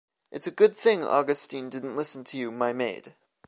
It's 0.31 0.47
a 0.47 0.51
good 0.51 0.75
thing 0.75 1.03
Augustine 1.03 1.69
didn't 1.69 1.95
listen 1.95 2.23
to 2.23 2.35
you, 2.37 2.49
my 2.49 2.73
maid! 2.73 3.13